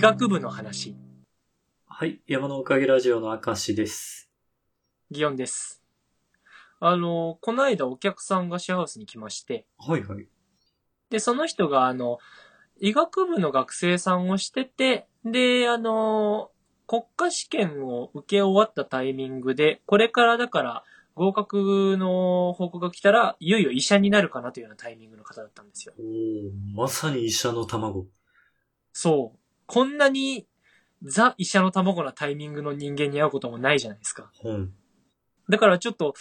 [0.00, 0.96] 医学部の話、
[1.84, 2.22] はい。
[2.26, 4.30] 山のおかげラジオの明石です。
[5.12, 5.82] 祇園です。
[6.80, 10.26] あの、この間お客さんがシェアハウスに来まして、はいはい。
[11.10, 12.16] で、その人があの、
[12.80, 16.50] 医学部の学生さんをしてて、で、あの、
[16.86, 20.82] 国家試験を受け終わったタイミングで、これからだから
[21.14, 25.92] 合格の報告が来たら、いよいよ医者になるかなというようなタイミングの方だったんですよ。
[25.98, 28.06] おーまさに医者の卵。
[28.94, 29.39] そう。
[29.70, 30.48] こんなに
[31.04, 34.32] ザ医者の卵なタイミングの人間に会うこともないじゃないですか。
[34.42, 34.72] うん。
[35.48, 36.14] だからちょっと、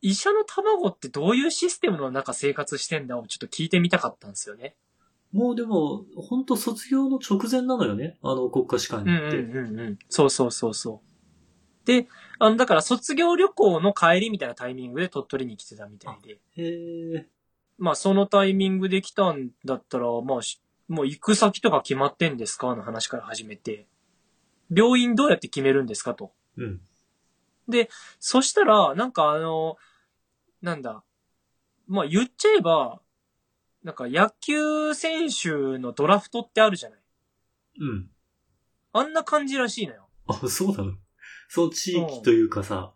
[0.00, 4.74] 医者の卵ってどういうシステムの中生活してんだをちょっと聞いてみたかったんですよね。
[5.32, 8.16] もうでも、ほんと卒業の直前なのよね。
[8.22, 9.36] あの国家試験うんうんって。
[9.36, 9.98] うんうん。
[10.08, 11.02] そうそうそうそ
[11.84, 11.86] う。
[11.86, 16.38] で、あの、だから卒業旅行の帰りみたいなタイミングで鳥取に来てたみたいで。
[16.56, 17.26] へえ。
[17.76, 22.74] まあそのタイミングで来たんだったら、まあし、もう行く先とか決まってんですか？
[22.76, 23.86] の話から始めて。
[24.74, 26.32] 病院どうやって決めるんですかと。
[26.56, 26.80] うん。
[28.18, 29.76] そしたら、なんかあの、
[30.62, 31.02] なんだ？
[31.88, 33.00] まあ言っちゃえば、
[33.84, 37.00] なんか野球選手のドラフトってあるじゃない。
[37.80, 38.10] うん。
[38.92, 40.08] あんな感じらしいのよ。
[40.26, 40.94] あ、そうなの？
[41.48, 42.92] そう、地域というかさ、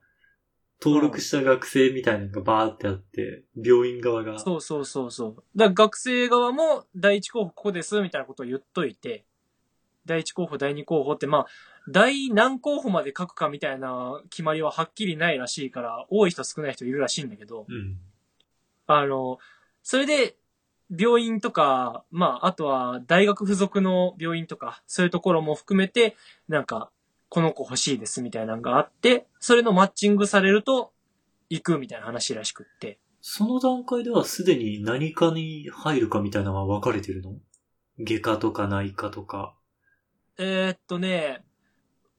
[0.83, 4.39] 登録した学生みたいなのがバーってあって、病院側が。
[4.39, 5.35] そうそうそうそう。
[5.55, 9.25] だから学生側も第一候補ここですみたいなことを言っといて、
[10.07, 11.47] 第一候補、第二候補ってまあ、
[11.89, 17.99] 第何候補まで書くかみたいな決まりははっきりないらしいから、多い人少ない人いるらしいんだけど、うん。
[18.87, 19.39] あの、
[19.83, 20.37] それで、
[20.97, 26.17] 病院とか、まあ、あとは大学付属の病院とか、そういうところも含めて、
[26.49, 26.91] なんか、
[27.31, 30.93] この子欲しいですみたいなのがあって、それのマッチングされると、
[31.49, 32.99] 行くみたいな話らしくって。
[33.23, 37.37] その段階ではすでに何かに入るかみたいなのは分かれてるの？
[38.01, 39.55] 外科とか内科とか。
[40.39, 41.45] えーっとね、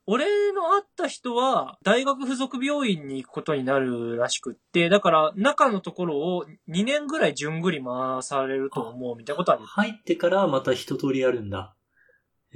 [0.05, 11.75] 俺の会った人は、大学附属病院に行くことになるらしくって、だから、中のところを2年ぐらい順繰り回されると思うみたいなことは入ってからまた一通りやるんだ。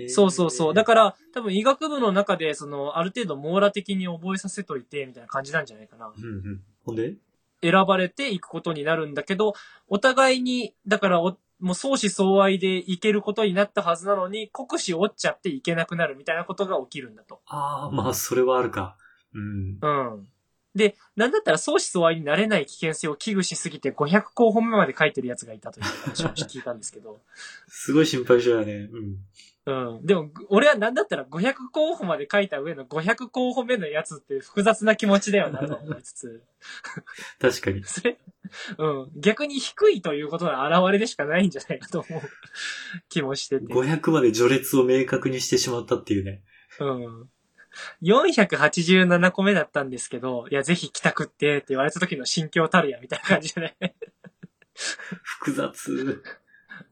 [0.08, 0.74] そうそうそう。
[0.74, 6.12] だから、多分医学部の中で、その、ある程度網羅的に覚えさせといて、みたいな感じなんじゃないかな。
[6.16, 6.62] うんうん。
[6.84, 7.16] ほんで？
[7.62, 9.54] 選ばれていくことになるんだけど、
[9.88, 17.42] お互いに、だからお、もう相思相愛でいけることになったはずなのに、国試折っちゃっていけなくなるみたいなことが起きるんだと。
[17.48, 18.98] ああ、まあ、それはあるか。
[19.34, 19.80] うん。
[19.82, 20.28] うん。
[20.76, 27.22] で、なんだったら相思相愛になれない危険性を危惧しすぎて500候補目まで書いてるやつがいたという話を聞いたんですけど。
[27.70, 28.90] すごい心配性やね。
[28.92, 29.18] うん。
[29.66, 30.06] うん。
[30.06, 36.44] でも、俺はなんだったら500候補まで書いた上の500候補目のやつって複雑な気持ちだよなと 思いつつ、
[37.40, 37.84] 確かに。
[37.84, 38.18] それ、
[38.78, 39.12] うん。
[39.16, 42.22] 逆に低いということの表れでしかないんじゃないかと思う
[43.10, 43.74] 気もしてて。
[43.74, 46.44] 500まで序列を明確にしてしまったっていうね。
[46.80, 47.30] うん。
[48.04, 53.76] 487個目だったんですけど、いや、ぜひ来たくってって言われた時の心境たるや、みたいな感じでね。
[55.24, 56.24] 複雑。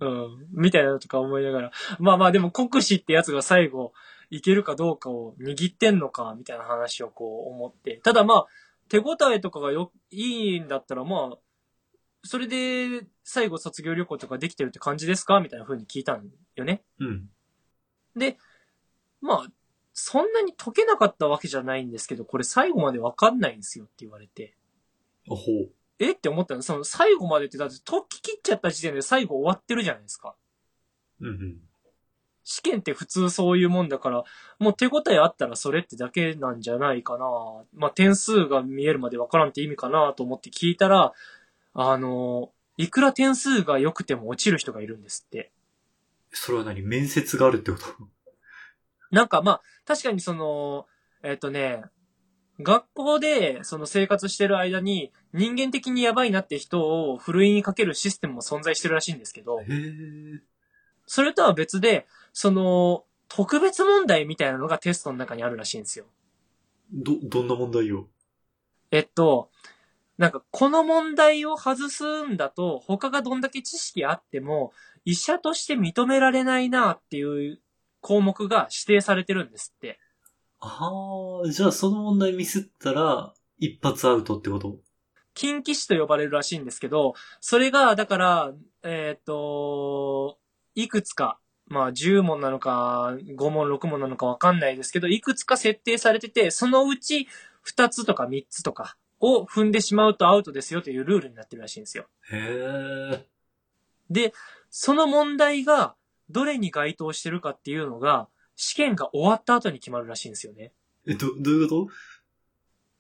[0.04, 0.48] うん。
[0.52, 1.72] みたいなのとか思いながら。
[2.00, 3.94] まあまあでも国士ってやつが最後、
[4.30, 8.02] いけるかどうかを握ってんのか、みたいな話をこう思って。
[8.04, 8.48] ただまあ、
[8.90, 11.38] 手応えとかがよ、いいんだったらまあ、
[12.24, 15.42] それで最後卒業旅行とかできてるって感じですか？
[15.42, 16.82] みたいな風に聞いたんよね。
[17.00, 17.30] うん。
[18.16, 18.38] で、
[19.22, 19.48] まあ、
[19.94, 24.56] そんなに解けなかったわけじゃないんですけど、これ最後までわかんないんですよって言われて。
[25.30, 25.72] おほう。
[26.00, 26.12] え？
[26.12, 30.36] って思ったのその最後までってだって解き切っちゃった時点で最後終わってるじゃないですか。
[31.22, 31.58] うんうん。
[32.44, 34.24] 試験って普通そういうもんだから、
[34.60, 37.26] もう手応えあったらそれってだけなんじゃないかな。
[37.74, 41.14] まあ、点数が見えるまでわからんって意味かなと思って聞いたら、
[41.74, 45.54] あの、いくら点数が良くても落ちる人がいるんですって。
[46.32, 46.82] それは何？
[46.82, 47.86] 面接があるってこと？
[49.12, 50.86] なんかまあ、確かにその、
[51.24, 51.84] えっ、とね、
[52.60, 59.60] 学校でその生活してる間に人間的にやばいなって人をふるいにかけるシステムも存在してるらしいんですけど。
[61.06, 66.06] それとは別で、その、特別問題みたいなのがテストの中にあるらしいんですよ。
[66.92, 68.08] ど、どんな問題よ
[68.92, 69.50] えっと、
[70.20, 74.72] なんかこの問題を外すんだと、他がどんだけ知識あっても、
[75.04, 77.60] 医者として認められないなっていう
[78.02, 80.00] 項目が指定されてるんですって。
[80.60, 84.78] ああ、じゃあその問題ミスったら、一発アウトってこと？
[85.34, 88.54] 近畿士と呼ばれるらしいんですけど、それが、だから、
[88.84, 90.38] えっ、と、
[90.76, 97.28] いくつか、まあ10問なのか、5問、6問なのかわかんないですけど、いくつか設定されてて、そのうち
[97.66, 102.06] 2つとか3つとかを踏んでしまうとアウトですよというルールになってるらしいんですよ。
[102.32, 102.38] へ
[103.14, 103.26] え。
[104.10, 104.34] で、
[104.70, 105.96] その問題が、
[106.30, 110.74] どれに該当してるかっていうのが、試験が終わった後に決まるらしいんですよね。
[111.08, 111.88] え、ど、どういうこ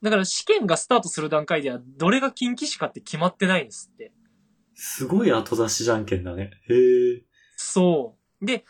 [0.04, 4.10] だから試験がスタートする段階では、どれが近畿市かって決まってないんですって。
[4.10, 4.14] と
[4.76, 6.52] すごい後出しじゃんけんだね。
[6.70, 6.74] へ
[7.16, 7.24] え。
[7.56, 8.46] そう。
[8.46, 8.66] で、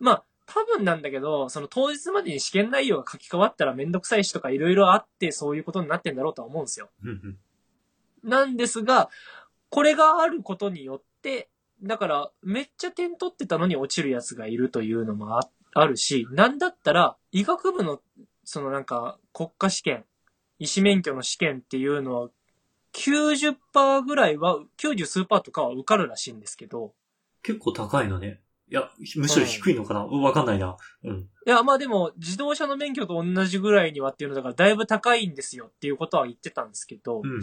[0.00, 6.88] まあ、多分なんだけど、その当日までに試験内容が書き換わったらめんどくさいしとかいろいろあって、そういうことになってんだろうとは思うんですよ。
[8.24, 9.10] なんですが、
[9.68, 11.50] これがあることによって、
[11.82, 18.00] だから、めっちゃ点取ってたのに落ちるやつがいるというのもああるし、なんだったら、医学部の、
[18.44, 20.04] そのなんか、国家試験、
[20.62, 22.28] 医師免許の試験っていうのは、
[22.94, 26.94] 90%ぐらいは、90数パーとかは受かるらしいんですけど、
[27.42, 28.40] 結構高いのね。
[28.70, 30.76] いや、むしろ低いのかなわかんないな。
[31.02, 31.18] うん。
[31.18, 37.42] いや、まあでも、自動車の免許と同じぐらいにはっていうのだから、だいぶ高いんですよっていうことは言ってたんですけど、うん。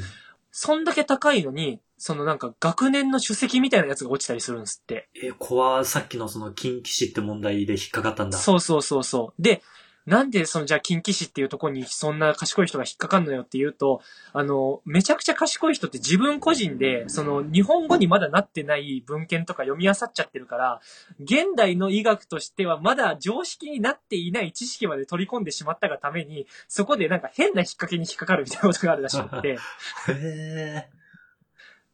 [0.51, 5.09] そんだけ高いのに、そのなんか学年の首席みたいなやつが落ちたりするんですって。
[5.21, 8.37] え、怖さっきのその近畿市って問題で引っかかったんだ。
[8.37, 9.41] そうそうそうそう。
[9.41, 9.61] で、
[10.09, 14.01] なんでそのじゃあ近畿市っていうところにそんな賢い人が引っかかんのよっていうと、
[14.33, 20.81] あの、めちゃくちゃ賢い人って自分個人で、その日本語にまだなってない文献とか読み漁っちゃってるから、
[21.19, 29.49] 現代の医学としてはまだ常識になっていない知識まで取り込んでしまったがために、そこでなんか変な引っ掛けに引っかかるみたいなことがあるらしくって。
[30.09, 30.89] へえ。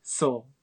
[0.01, 0.55] そう。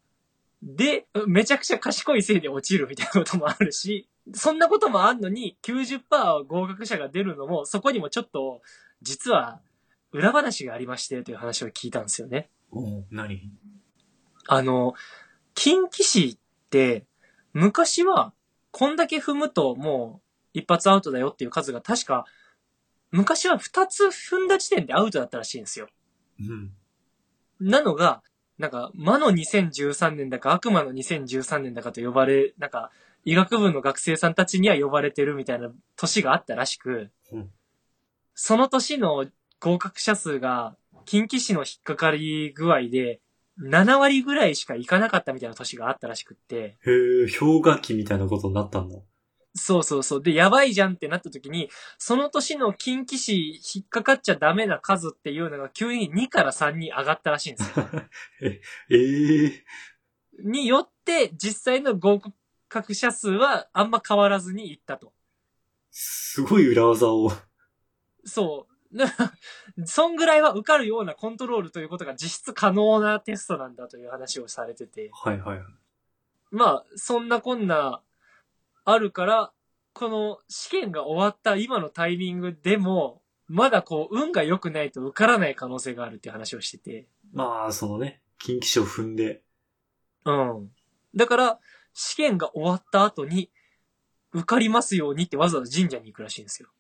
[0.63, 8.63] で、めちゃくちゃ賢いせいで落ちるみたいなこともあるし、そんなこともあんのに90%合格者が出るのも、そこにもちょっと、
[9.03, 9.61] 実は、
[10.13, 12.51] 裏話がありましてという話を聞いたんですよね。
[13.11, 13.51] 何？
[14.47, 14.95] あの、
[15.55, 17.07] 近畿市って、
[17.53, 18.33] 昔は、
[18.71, 20.23] こんだけ踏むとも
[20.55, 22.25] う一発アウトだよっていう数が確か、
[23.11, 25.89] 昔は2つ踏んだ時点でアウトだったらしいんですよ。
[26.41, 26.73] うん。
[27.61, 28.23] なのが、
[28.59, 32.91] なんか、魔の2013年だか悪魔の2013年だかと呼ばれ、なんか、
[33.25, 37.51] 医学部の学生さんたちには呼ばれてるみたいな年があったらしく、うん
[38.35, 39.27] その年の
[39.61, 43.21] 合格者数が、近畿市の引っかかり具合で、
[43.61, 48.99] 7割ぐらいしかいかなかったみたいな年があったらしくって、へえ、氷河期みたいなことになったんだ。
[49.55, 50.23] そうそうそう。
[50.23, 57.87] で、やばいじゃんってなった時に、その年の近畿市引っかかっちゃダメな数っていうのが急に2から3に上がったらしいんですよ。
[58.41, 58.61] え
[58.91, 59.65] え
[60.43, 62.35] によって、実際の合格
[62.95, 65.13] 者数はあんま変わらずにいったと。
[65.91, 67.31] すごい裏技を。
[68.25, 69.87] そう。
[69.87, 75.11] そんぐらいは受かるようなコントロールということが実質可能なテストなんだという話をされてて。
[75.13, 75.61] はいはい。
[76.51, 78.03] まあ、そんなこんな、
[78.85, 79.53] あるから、
[79.95, 87.07] この試験が終わった今のタイミングでも、まだこう、運が良くないと受からない可能性があるっていう話をしてて。
[87.33, 89.43] まあ、そのね、近畿市を踏んで。
[90.25, 90.71] うん。
[91.15, 91.61] だから、
[91.95, 93.51] 試験が終わった後に、
[94.33, 96.71] 受かりますようにってわざわざ神社に行くらしいんですよ。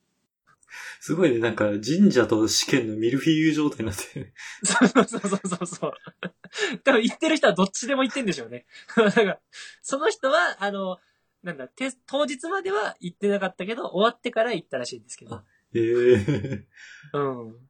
[1.00, 4.32] すごいね、なんか神社と試験のミルフィーユ状態になってる。
[4.64, 5.92] そうそうそうそうそう。
[6.84, 8.66] 多分言ってる人はどっちでも言ってんでしょうね。
[8.96, 9.40] だから、
[9.82, 10.98] その人は、あの、
[11.42, 11.68] なんだ、
[12.06, 15.42] 当日までは行ってなかったけど、終わってから行ったらしいんですけど。
[15.74, 16.66] ええ
[17.14, 17.68] うん。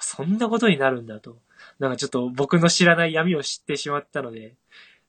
[0.00, 1.40] そんなことになるんだと。
[1.78, 4.56] なんかちょっと僕の知らない闇を知ってしまったので、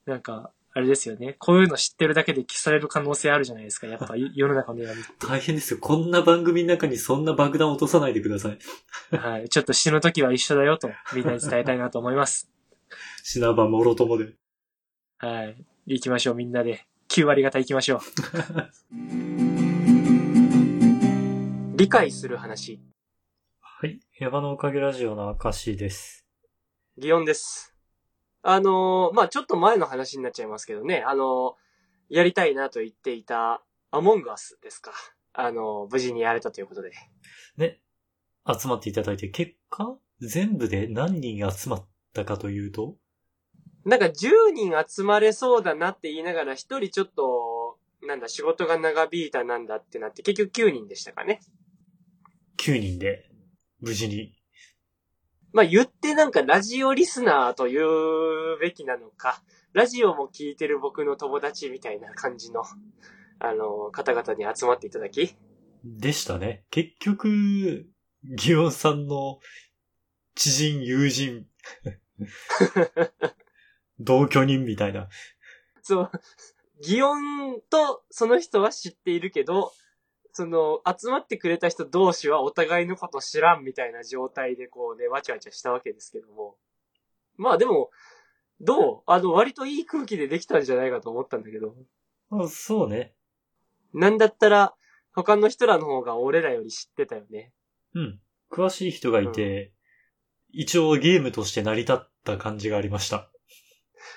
[0.05, 1.35] なんか、あれですよね。
[1.39, 3.87] こういうの知ってるだけで消される可能性あるじゃないですか。
[3.87, 5.01] やっぱ世の中の闇。
[5.19, 5.79] 大変ですよ。
[5.79, 8.59] こんな番組の中にそんな爆弾落とさないでください。
[9.17, 9.49] はい。
[9.49, 12.51] ちょっと死ぬ時は一緒だよと、みんなに伝えたいなと思います。
[13.23, 14.33] 死なばもろともで。
[15.17, 15.65] はい。
[15.87, 16.85] 行きましょう、みんなで。
[17.09, 17.99] 9割方行きましょう。
[21.77, 22.79] 理解する話。
[23.59, 23.99] はい。
[24.19, 26.27] 山のおかげラジオの証です。
[26.99, 27.68] 祇園です。
[28.41, 31.25] あのーまあ、ちょっと前の話になっちゃいますけどね、あのー
[32.09, 34.91] やりたいなと言っていた、アモングアスですか。
[35.33, 36.91] あのー無事にやれたということで。
[37.57, 37.79] ね。
[38.47, 42.95] 集まっていただいて、結果全部で何人集まったかというと？
[43.85, 47.77] なんか10人集まれそうだなって言いながら、1人ちょっと、
[48.07, 51.41] なんだ、仕事が長引いたなんだってなって、結局9人でしたかね。
[52.57, 53.29] 9人で、
[53.81, 54.33] 無事に。
[55.53, 59.41] まあ言ってなんかラジオリスナーと言うべきなのか、
[59.73, 62.63] ラジオも聞いてる僕の友達みたいな感じの、
[63.39, 65.35] あの、方々に集まっていただき、
[65.83, 66.65] でしたね。
[66.71, 67.87] 結局、
[68.23, 69.39] ギオンさんの
[70.35, 71.45] 知人、友人、
[73.99, 75.07] 同居人みたいな。
[75.81, 76.11] そう、
[76.83, 79.71] 祇園とその人は知っているけど、
[80.39, 86.55] その、集まってくれた人同士はお互いのこと知らんみたいな状態でこうね、わちゃわちゃしたわけですけども。
[87.35, 87.89] まあでも、
[88.61, 89.01] どう？
[89.05, 91.75] あの、割といい空気でできたんじゃないかと思ったんだけど。
[92.31, 93.13] あそうね。
[93.93, 94.75] なんだったら、
[95.13, 97.51] 他の人らの方が俺らより知ってたよね。
[97.93, 98.19] うん。
[98.49, 99.73] 詳しい人がいて、
[100.53, 103.29] 一応ゲームとして成り立った感じがありました。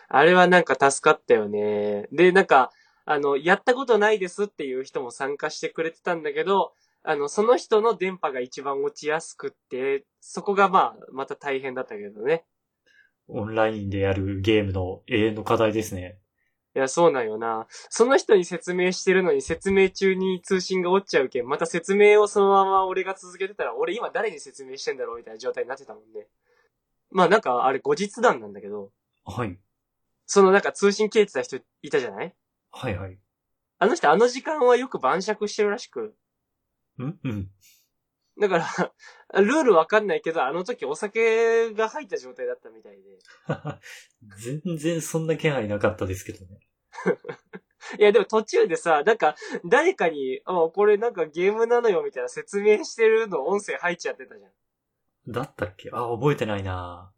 [0.08, 2.06] あれはなんか助かったよね。
[2.12, 2.70] で、なんか、
[3.04, 12.44] あの、やったことないですっていう人も参加してくれてたんだけど、あの、その人の電波が一番落ちやすくって、そこがまあ、また大変だったけどね。
[13.28, 16.18] オンラインでやるゲームの永遠の課題ですね。
[16.74, 17.66] いや、そうなんよな。
[17.68, 26.28] その人に説明してるのに説明中に通信が落ちちゃうけん、また説明をそのまま俺が続けてたら、俺今誰に説明してんだろうみたいな状態になってたもんね。
[27.10, 28.90] まあなんか、あれ後日談なんだけど、
[29.24, 29.58] はい。
[30.26, 32.34] そのなんか通信切れてた人いたじゃない？
[32.72, 33.18] はいはい。
[33.78, 36.14] あの人あの時間はよく晩酌してるらしく。
[36.98, 37.18] ん？
[37.22, 37.50] うん。
[38.40, 38.66] だから、
[39.42, 43.18] ルールわかんないけど、あの時お酒が入った状態だったみたいで。
[44.64, 46.60] 全然そんな気配なかったですけどね。
[47.98, 54.52] いや、でも途中でさ、なんか、誰かに、あ、これなんかゲームなのよみたいな説明してるの音声入っちゃってたじゃん。
[55.28, 55.90] だったっけ？
[55.92, 57.11] あ、覚えてないな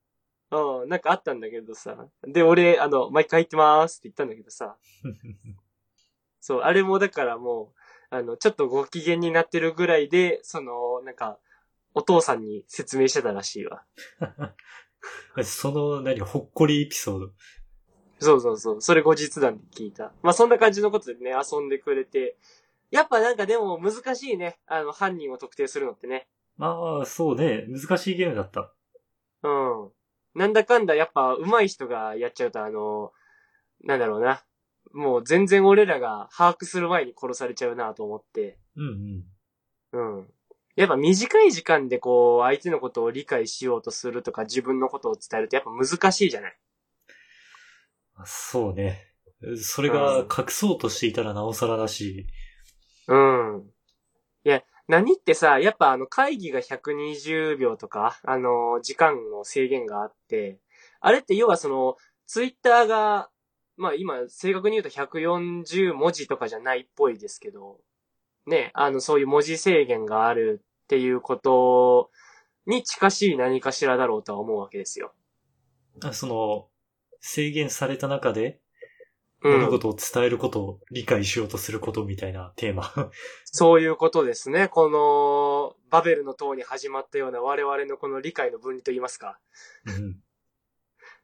[0.54, 2.06] うん、なんかあったんだけどさ。
[2.22, 4.76] で、俺、あの、毎回入ってまーすって言ったんだけどさ。
[6.40, 7.72] そう、あれもだからも
[8.10, 11.38] う、あの、ちょっとご機嫌になってるぐらいで、その、なんか、
[11.94, 13.84] お父さんに説明してたらしいわ。
[15.42, 17.30] その、何、ほっこりエピソード？
[18.20, 18.80] そうそうそう。
[18.80, 20.12] それ後日談で聞いた。
[20.22, 22.36] まあ、そんな感じのことでね、遊んでくれて。
[22.90, 24.58] やっぱなんかでも難しいね。
[24.66, 26.28] あの、犯人を特定するのってね。
[26.56, 27.66] まあ、そうね。
[27.68, 28.72] 難しいゲームだった。
[29.42, 29.90] うん。
[30.34, 33.12] なんだかんだやっぱ上手い人がやっちゃうとあの、
[33.82, 34.42] なんだろうな。
[34.92, 38.58] もう全然俺らが把握する前に殺されちゃうなと思って。
[38.76, 39.24] うん
[39.92, 40.18] うん。
[40.18, 40.26] うん。
[40.76, 46.58] やっぱ短い時間でこう、相手のことを理解しようとするとか自分のことを伝えるとやっぱ難しいじゃない。
[48.24, 49.12] そうね。
[49.56, 52.26] それが隠そうとしていたらなおさらだし。
[53.08, 53.73] うん。
[54.86, 60.58] 何ってさ、やっぱあの会議が120秒とか、あの、時間の制限があって、
[61.00, 63.30] あれって要はその、ツイッターが、
[63.76, 67.78] まあ今、正確に言うと140文字とかじゃないっぽいですけど、
[68.46, 72.10] ね、あの、そういう文字制限があるっていうこと
[72.66, 75.14] に近しい何かしらだろうとは思うわけですよ。
[76.02, 76.68] あその、
[77.20, 78.60] 制限された中で、
[79.44, 82.90] 物事を伝えることを理解しようとすることみたいなテーマ。
[83.44, 84.68] そういうことですね。
[84.68, 89.38] この、バベルの塔に始まったような我々のこの理解の分離といいますか。
[89.86, 90.16] うん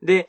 [0.03, 0.29] で、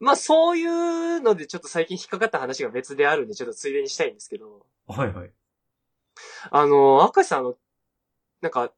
[0.00, 5.30] まあそういうのでちょっと最近引っかかった話が別であるんで、ちょっとついでにしたいんですけど、はいはい。
[6.50, 7.54] あの、赤石さん、あの、
[8.40, 8.72] なんか、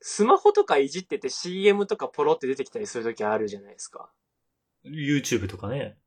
[0.00, 4.10] スマホとかいじってて CM とかポロって出てきたりするときあるじゃないですか。
[4.84, 5.98] YouTube とかね。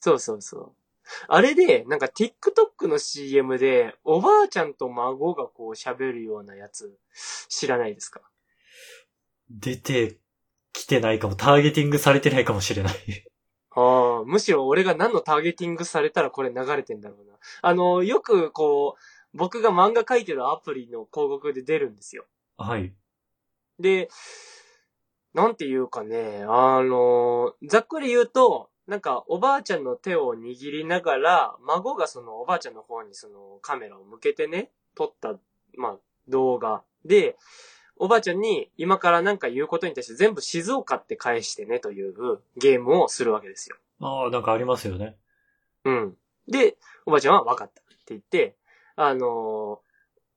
[0.00, 0.72] そうそうそう。
[1.28, 6.98] あれで、なんか TikTok の CM で、おばあちゃんと孫がこう喋るようなやつ、
[7.48, 8.20] 知らないですか？
[9.50, 10.18] 出て
[10.72, 12.94] きてないかも、ターゲティングされてないかもしれない。
[13.70, 17.38] ああ、むしろ俺が何のターゲティングされたらこれ流れてんだろうな。
[17.62, 22.26] あの、よくこう、僕が漫画描いてるアプリの広告で出るんですよ。
[22.56, 22.92] はい。
[23.78, 24.08] で、
[25.34, 35.38] なんていうかね、あの、ざっくり言うと、なんかおばあちゃんの手を握りながら、孫がそのおばあちゃんの方にそのカメラを向けてね、撮った、
[35.76, 35.96] まあ、
[36.28, 37.36] 動画で、
[37.96, 43.76] おばあちゃんに今からなんか言うことに対して全部静岡って返してねというゲームをするわけですよ。
[44.00, 45.16] ああ、なんかありますよね。
[45.84, 46.16] うん。
[46.48, 48.56] で、おばあちゃんは分かったって言って、
[48.96, 49.88] あのー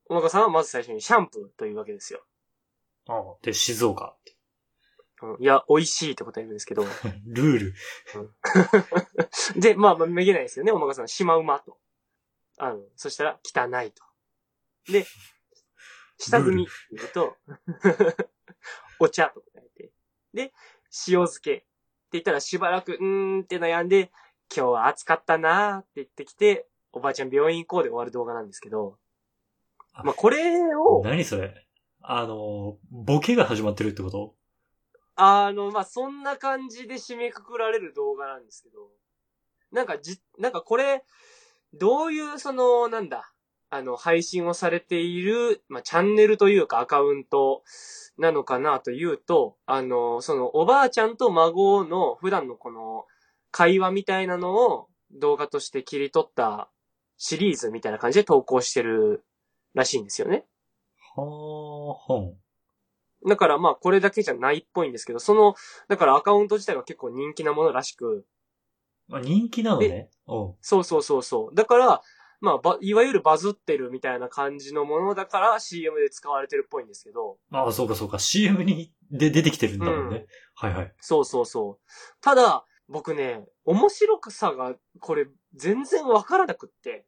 [0.09, 2.19] お孫さんはまず最初にシャンプーというわけですよ。
[3.07, 4.13] ああで、静岡。
[5.21, 6.83] うん、いや、美味しいって答えるんですけど。
[7.25, 7.73] ルール。
[9.61, 11.07] で、まあ、まあ、めげないですよね、お孫さん。
[11.07, 11.77] シマウマと。
[12.57, 14.03] あの、そしたら、汚いと。
[14.91, 15.05] で、
[16.17, 17.37] 下積み言うと、
[18.99, 19.91] お茶と答えて。
[20.33, 20.41] で、
[21.07, 21.65] 塩漬けって
[22.13, 24.11] 言ったらしばらく、うーんって悩んで、
[24.55, 28.97] 今日は暑かったなーって言ってきて、おばあちゃん病院行こうで終わる動画なんですけど、
[30.03, 31.67] まあ、これを、何それ
[32.01, 34.35] あの、ボケが始まってるってこと？
[35.23, 38.89] あの、まあ、そんな感じで締めくくられる動画なんですけど、
[39.71, 41.03] なんかじ、なんかこれ、
[41.73, 43.31] どういうその、なんだ、
[43.69, 47.61] あの、配信をされている、まあ、チャンネルというかアカウント
[48.17, 53.05] なのかなというと、あの、その、おばあちゃんと孫の普段のこの、
[53.51, 56.69] 会話みたいなのを動画として切り取った
[57.17, 59.23] シリーズみたいな感じで投稿してる
[59.75, 60.45] らしいんですよね。
[61.15, 61.25] はあ、
[61.93, 62.33] ほん。
[63.27, 65.55] だからまあこれだけじゃないっぽいんですけど、その、
[65.87, 68.25] だからアカウント自体が結構人気なものらしく、
[69.11, 70.09] あ人気なのね。
[70.25, 71.55] おうそうそうそうそう。
[71.55, 72.01] だから、
[72.39, 77.37] まあ、ば、いわゆるバズってるみたいな感じのものだから CM で使われてるっぽいんですけど。
[77.51, 78.17] ああ、そうかそうか。
[78.17, 80.17] CM に、で出てきてるんだもんね。
[80.17, 80.25] うん
[80.55, 80.93] はいはい。
[80.99, 81.87] そうそうそう。
[82.21, 87.05] ただ、僕ね、面白さが、これ、全然わからなくって。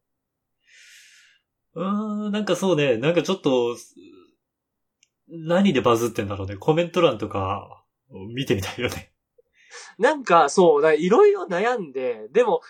[1.74, 3.76] うーん、なんかそうね、なんかちょっと、
[5.28, 6.56] 何でバズってんだろうね。
[6.56, 7.84] コメント欄とか、
[8.34, 9.12] 見てみたいよね。
[9.98, 12.60] なんか、そう、だいろいろ悩んで、でも、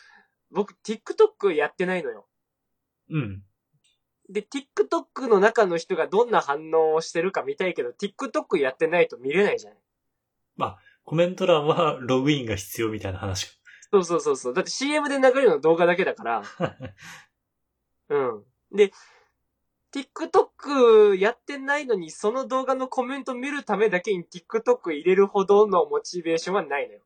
[0.50, 2.26] 僕、TikTok やってないのよ。
[3.10, 3.42] うん。
[4.30, 9.78] で、TikTok の中の人がどんな反応をしてるか見たいけど、TikTok やってないと見れないじゃない。
[11.04, 13.60] コメント欄はログインが必要みたいな話。
[13.92, 14.54] そうそうそうそう。
[14.54, 16.42] だって CM で流れるの動画だけだから。
[18.08, 18.44] うん。
[18.76, 18.90] で、
[19.94, 27.00] TikTok やってないのに、その動画のコメント見るためだけに TikTok 入れるほどのモチベーションはないのよ。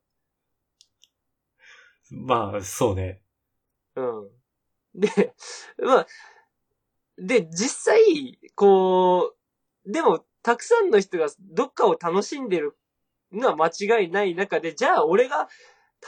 [2.09, 3.21] まあ、そうね。
[3.95, 4.29] うん。
[4.95, 5.35] で、
[5.77, 6.07] まあ、
[7.19, 9.35] で、実際、こ
[9.85, 12.75] う、でも、たくさんの人がどっかを楽しんでる
[13.31, 13.67] のは間
[13.99, 15.47] 違いない中で、じゃあ俺が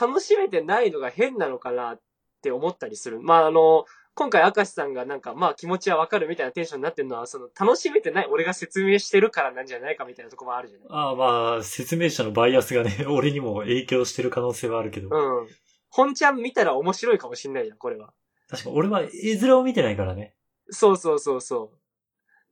[0.00, 2.00] 楽しめてないのが変なのかなっ
[2.40, 3.20] て思ったりする。
[3.20, 10.88] まあ、あの、今回明石さんがなんか、まあ気持ちはわかるみたいなテンションになってるのは、その、楽しめてない俺が説明してるからなんじゃないかみたいなとこもあるじゃない？
[10.90, 15.08] ああまあ、説明者のバイアスがね、俺にも影響してる可能性はあるけど。
[15.10, 15.48] うん。
[15.88, 18.12] 本ちゃん見たら面白いかもしんないじゃん、これは。
[18.48, 20.34] 確か俺は絵面を見てないからね。
[20.70, 21.72] そうそうそうそ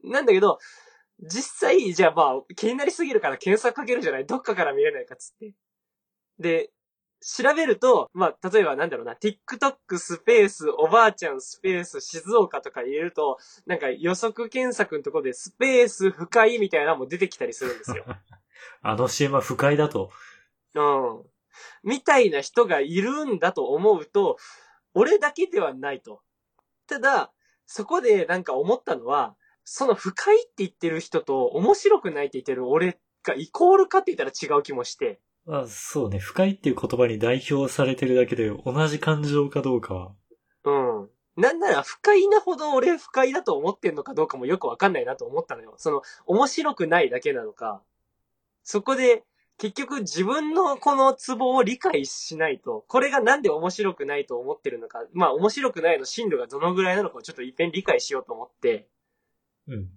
[0.03, 0.11] う。
[0.11, 0.59] なんだけど、
[1.23, 5.53] 実際、じゃあまあ、気になりすぎるから検索かけるじゃないどっかから見れないかっつって。
[6.39, 6.71] で、
[7.21, 18.05] 調べると、まあ、例えばなんだろうな、TikTok スペース、おばあちゃんスペース、静岡とか入れると、なんか予測検索のところでスペース深いみたいなのも出てきたりするんですよ。
[18.83, 20.11] あの CM は不快だと。
[20.75, 21.23] うん。
[21.83, 24.39] みたいな人がいるんだと思うと、
[24.95, 26.23] 俺だけではないと。
[26.87, 27.33] ただ、
[27.67, 35.21] そこでなんか思ったのは、その不快って言ってる人と面白くないって言ってる俺がイコールかって言ったら違う気もして。
[35.51, 36.21] まあ、そうね。
[36.21, 40.13] 不快っていう言葉に代表されてるだけで同じ感情かどうかは。
[40.65, 41.09] うん。
[41.37, 45.75] なんなら不快なほど俺不快だと思ってんのかどうかもよくわかんないなと思ったのよ。
[45.77, 47.83] その、面白くないだけなのか。
[48.63, 49.25] そこで、
[49.59, 58.87] 結局自分のこのツボを理解しないと、これがなんで面白くないと思ってるのか、まあ面白くないの進路がどのぐらいなのかをちょっと一遍理解しようと思って、
[59.67, 59.89] うん。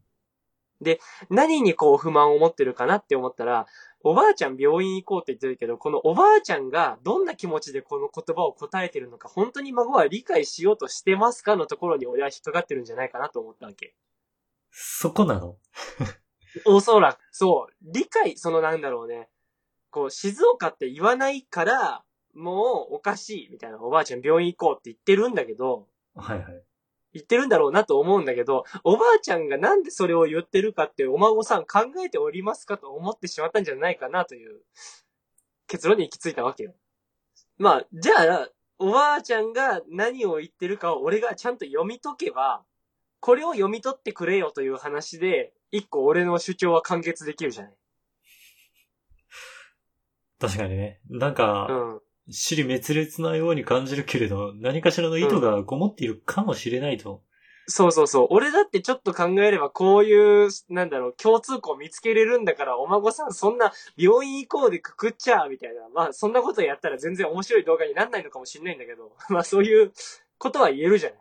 [1.30, 3.65] 何にこう不満を持ってるかなって思ったら、
[4.06, 13.96] おばあちゃん病院行こうって言ってるけど、このおばあちゃんがどんな気持ちでこの言葉を答えてるのか、本当に孫は理解しようとしてますかのところに俺は引っかかってるんじゃないかなと思ったわけ。
[14.72, 15.56] そこなの？
[16.65, 19.30] おそらく、そう、理解、そのなんだろうね。
[19.89, 22.04] こう、静岡って言わないから、
[22.36, 26.63] もうおかしい、みたいな、おばあちゃん病院行こうって言ってるんだけど、はいはい。
[27.13, 34.62] 言ってるんだろうなと思うんだけど、おばあちゃんがなんでそれを言ってるかってお孫さん考えておりますかと思ってしまったんじゃないかなという
[35.67, 36.73] 結論に行き着いたわけよ。
[37.58, 38.49] まあ、じゃあ、
[38.80, 42.63] おばあちゃんが何を言ってるかを俺がちゃんと読み解けば、
[43.19, 47.73] これを読み取ってくれよという話で、一個俺の主張は完結できるじゃない。
[50.39, 50.99] 確かにね。
[51.10, 52.02] なんか、うん。
[52.30, 57.22] 死に滅裂なように感じるけれど、何かしらの意図がごもっているかもしれないと。
[57.68, 58.28] そうそうそう。
[58.30, 65.88] 俺だってちょっと考えればこういう、なんだろう、共通項見つけれるんだから、お孫さんそんな病院行こうでくくっちゃうみたいな。
[65.94, 69.94] まあそんなことやったら全然面白い動画になんないのかもしれないんだけど、 まあそういう
[70.38, 71.20] ことは言えるじゃない。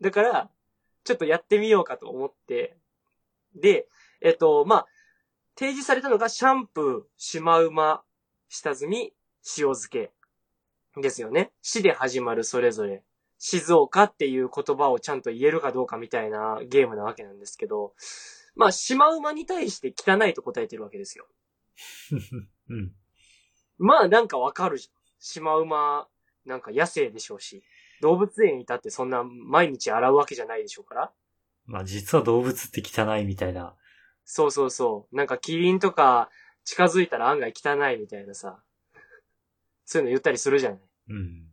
[0.00, 0.50] だから、
[1.04, 2.76] ちょっとやってみようかと思って。
[3.54, 3.88] で、
[4.20, 4.86] えっと、まあ、
[5.58, 8.02] 提示されたのがシャンプー、シマウマ、
[8.48, 9.15] 下積み、
[9.58, 10.12] 塩漬け。
[11.00, 11.52] ですよね。
[11.62, 13.02] 死で始まるそれぞれ。
[13.38, 17.92] 静岡っていう言葉をちゃんと言えるかどうかみたいなゲームなわけなんですけど、
[18.54, 21.26] まあ、シマウマに対して汚いと答えてるわけですよ。
[22.70, 22.92] うん。
[23.78, 24.96] まあ、なんかわかるじゃん。
[25.18, 26.08] シマウマ、
[26.46, 27.62] なんか野生でしょうし、
[28.00, 31.12] 動物園いたってそんな毎日洗うわけじゃないでしょうから。
[31.66, 33.76] まあ実は動物って汚いみたいな。
[34.24, 35.16] そうそうそう。
[35.16, 36.30] なんかキリンとか
[36.64, 38.62] 近づいたら案外汚いみたいなさ。
[39.86, 40.80] そういうの言ったりするじゃない。
[41.10, 41.46] うん。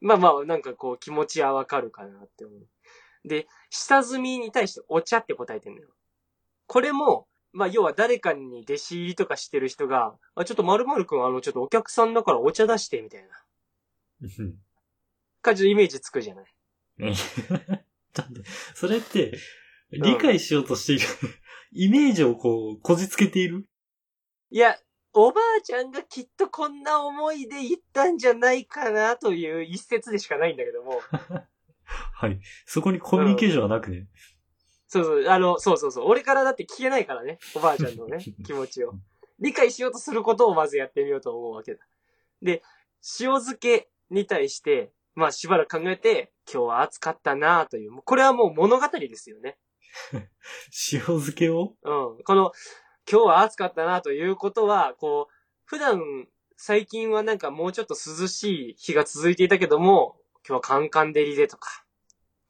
[0.00, 3.28] まあまあ、なんかこう気持ちはわかるかなって思う。
[3.28, 5.88] で、下積みに対してお茶って答えてんのよ。
[6.66, 13.28] これも、まあ要は誰かに弟子入りとかしてる人が、あ、ちょっと〇〇くんあのちょっとお客さんだからお茶出してみたいな
[14.22, 14.54] うん
[15.42, 16.44] 感じのイメージつくじゃない。
[16.98, 17.14] ね
[18.12, 18.42] だ って、
[18.74, 19.36] それって、
[19.90, 21.06] 理解しようとしている、
[21.72, 23.66] イメージをこう、こじつけている？
[24.50, 24.78] いや、
[25.20, 31.00] おばあちゃんがきっとこんな思いで言ったんじゃないかなという一説でしかないんだけども。
[32.14, 32.38] はい。
[32.66, 34.06] そこにコミュニケーションはなくね。
[34.86, 36.04] そうそう、あの、そうそうそう。
[36.06, 37.38] 俺からだって聞けないからね。
[37.56, 38.94] おばあちゃんのね、 気持ちを。
[39.40, 41.84] 理解しようとすることをまずやってみようと思うわけだ。
[42.40, 42.62] で、
[43.20, 49.58] 塩漬けに対して、まあしばらく考えて、今日は暑かったなという、これはもう物語ですよね。
[50.92, 51.74] 塩漬けを？
[51.82, 52.22] うん。
[52.22, 52.52] この、
[53.10, 60.16] 今日は暑かったなということは、こう、普段、最近はなんかもうちょっと涼しい日が続いていたけども、
[60.46, 61.84] 今日はカンカン照りでとか、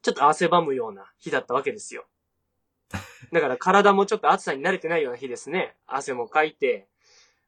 [0.02, 2.06] ちょっと汗ばむような日だったわけですよ。
[3.32, 5.76] だから体もちょっと暑さに慣れてないような日ですね。
[5.86, 6.88] 汗もかいて。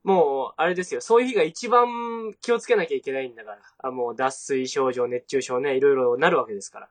[0.05, 1.01] もう、あれですよ。
[1.01, 3.59] そういう日が一番気をつけなきゃいけないんだから。
[3.79, 6.91] あもう脱水症状、熱中症ね、いろいろなるわけですから。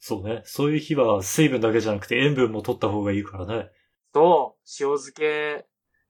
[0.00, 0.42] そうね。
[0.44, 3.70] そういう日は水分だけじゃなくて塩分も取った方がいいからね。
[4.18, 5.66] そう、塩漬け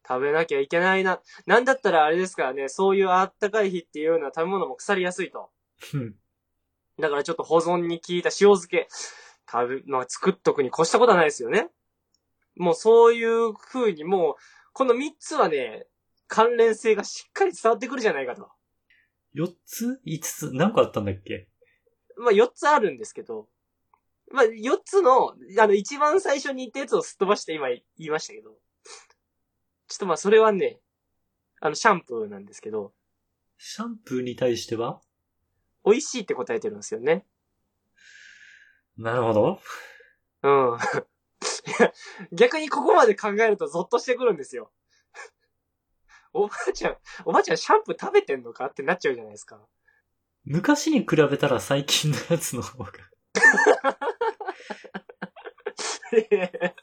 [0.07, 1.21] 食べなきゃいけないな。
[1.47, 5.51] なんだったらあれですからね、そういうあったかい日っていうのは食べ物も腐りやすいと。
[5.93, 6.15] うん
[6.99, 8.89] だからちょっと保存に効いた塩漬け、
[9.49, 11.69] 食べ、まあ作っとくに越したことはないですよね。
[12.57, 14.35] もうそういう風にもう、
[14.73, 15.87] この3つはね、
[16.27, 18.49] 関連性がしっかり伝わってくるじゃないかと。
[19.37, 20.51] 4つ ?5 つ？
[20.55, 21.47] 何個あったんだっけ？
[22.17, 23.49] まあ4つあるんですけど、
[24.33, 28.57] まあ4つの、あの一番最初に言ったやつをすっ飛ばして今言いましたけど、ちょ
[29.97, 30.81] っとまあそれはね、
[31.61, 32.93] あのシャンプーなんですけど、
[33.57, 35.01] シャンプーに対しては？
[35.85, 37.25] 美味しいって答えてるんですよね。
[38.97, 39.61] なるほど。
[40.43, 40.77] うん。
[40.77, 40.79] い
[41.81, 41.93] や
[42.33, 44.73] 逆にここまで考えるとゾッとしてくるんですよ。
[46.33, 49.61] おばあちゃん、おばあちゃんシャンプー食べてんのかってなっちゃうじゃないですか。
[50.45, 52.93] 昔に比べたら最近のやつの方が。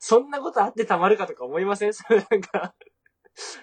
[0.00, 1.94] そんなことあってたまるかとか思いません？
[1.94, 2.74] それなんか、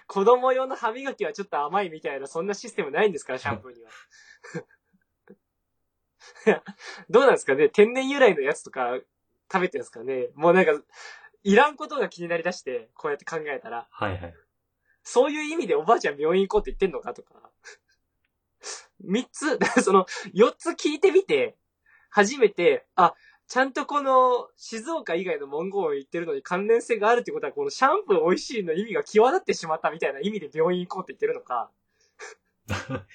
[0.07, 3.33] 子供用の歯磨きはちょっと甘いみたいな、そんなシステムないんですか？
[3.33, 3.91] ら、 シャンプーには。
[7.09, 7.69] どうなんですかね？
[7.69, 8.97] 天然由来のやつとか
[9.51, 10.29] 食べてるんですかね？
[10.35, 10.71] もうなんか、
[11.43, 13.87] いらんことが気になりだして、こうやって考えたら。
[13.91, 14.35] はいはい。
[15.03, 17.49] そういう意味でおばあちゃん病院行こうって言ってんのかとか。
[19.01, 21.57] 三つ、その、四つ聞いてみて、
[22.13, 23.15] 初めて、あ、
[23.47, 31.71] ちゃんとこの、静岡以外の文言を言ってるのに関連性があるってことは、このシャンプー美味しいの意味が際立ってしまったみたいな意味で病院行こうって言ってるのか。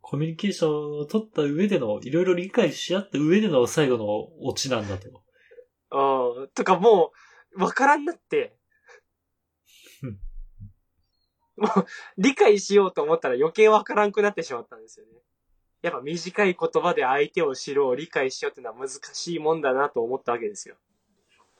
[0.00, 4.06] コミュニケーションを取った上での、いろいろ理解し合った上での最後の
[4.46, 5.08] オチなんだと。
[5.90, 7.12] うん、とかも
[7.56, 8.56] う、わからんなって
[10.02, 10.20] うん。
[11.56, 15.12] もう、理解しようと思ったら余計わからんくなってしまったんですよね。
[15.82, 20.76] やっぱ短い言葉で相手を知ろう、理解しようってのは難しいもんだなと思ったわけですよ。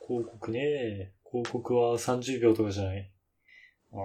[0.07, 1.13] 広告ね。
[1.31, 3.11] 広告は30秒とかじゃない。
[3.93, 3.99] あ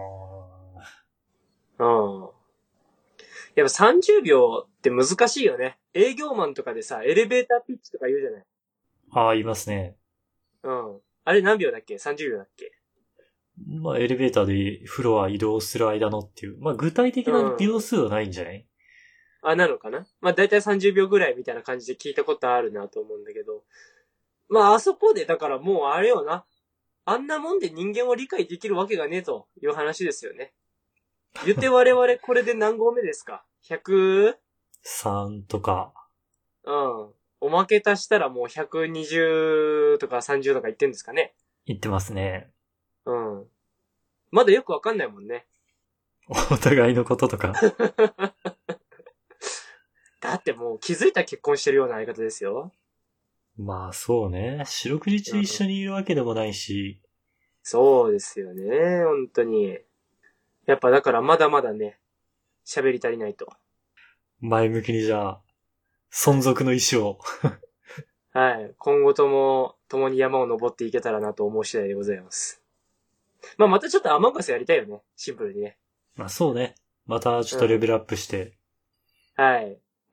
[1.80, 2.30] うん。
[3.56, 5.78] やっぱ30秒って難しいよね。
[5.94, 8.42] 営業マンとかでさ、エレベーターピッチとか言うじゃない。
[8.42, 9.96] ーあー、いますね。
[10.64, 11.00] うん。
[11.26, 12.72] あれ何秒だっけ ?30 秒だっけ？
[13.68, 16.58] まあ、エレベーターでフロア移動する間のっていう。
[16.60, 18.68] まあ、具体的な秒数はないんじゃない、
[19.44, 20.06] あ、なのかな？
[20.22, 23.64] まあ、だいたい30秒ぐらいみたいな感じで聞いたことあるなと思うんだけど。
[24.50, 26.46] まあ、あそこで、だからもうあれよな。
[27.06, 30.54] あんなもんで人間を理解できるわけがねえという話ですよね。
[31.46, 34.36] 言って我々これで何号目ですか ?100?
[34.86, 35.94] 3とか。
[36.64, 37.10] うん。
[37.42, 41.34] おまけ足したらもう120とか30とか言ってんですかね？
[41.66, 42.50] 言ってますね。
[43.06, 43.46] うん。
[44.32, 45.46] まだよくわかんないもんね。
[46.52, 47.54] お互いのこととか。
[50.24, 52.72] だってもう気づいたら結婚してるような相方ですよ。
[53.58, 54.64] まあ、そうね。
[54.66, 57.02] 四六時中一緒にいるわけでもないし。
[57.62, 59.04] そうですよね。
[59.04, 59.78] 本当に。
[60.66, 62.00] やっぱだからまだまだね、
[62.66, 63.50] 喋り足りないと。
[64.40, 65.42] 前向きにじゃあ、
[66.10, 67.20] 存続の意志を。
[68.32, 68.74] はい。
[68.78, 72.62] 今後とも共に山を登っていけたらなと思う次第でございます。
[73.58, 75.02] まあまたちょっとアマンガスやりたいよね。
[75.18, 75.78] シンプルにね。
[76.16, 76.76] まあ、そうね。
[77.06, 78.54] またちょっとレベルアップして。
[79.36, 79.78] はい。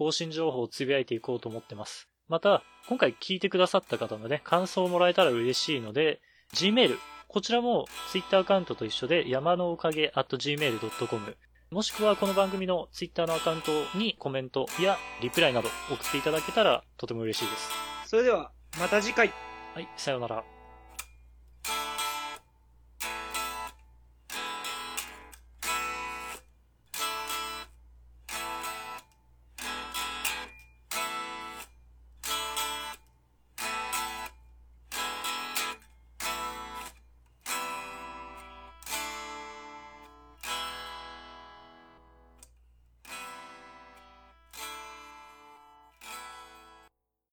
[0.00, 2.08] 更新情報をつぶやいていこうと思ってます。
[2.26, 6.22] また、今回聞いてくださった方のね、感想をもらえたら嬉しいので、
[6.54, 6.96] Gmail、
[7.28, 11.36] こちらも Twitter アカウントと一緒で山のおかげ gmail.com
[11.70, 17.70] もしくはこの番組の Twitter のアカウントにコメントやリプライなど送っていただけたらとても嬉しいです。
[18.06, 19.30] それでは、また次回。
[19.74, 20.59] はい、さようなら。